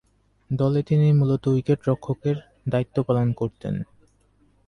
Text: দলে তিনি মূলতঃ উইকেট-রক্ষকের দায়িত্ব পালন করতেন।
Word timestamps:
দলে 0.49 0.81
তিনি 0.83 1.07
মূলতঃ 1.11 1.47
উইকেট-রক্ষকের 1.49 2.37
দায়িত্ব 2.69 2.97
পালন 3.03 3.27
করতেন। 3.33 3.75